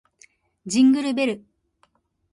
[0.65, 1.45] ジングルベル